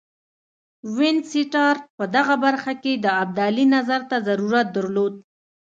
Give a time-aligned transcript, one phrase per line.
[0.97, 5.13] وینسیټارټ په دغه برخه کې د ابدالي نظر ته ضرورت درلود.